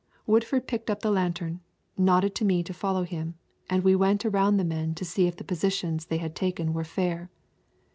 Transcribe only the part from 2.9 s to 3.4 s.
him,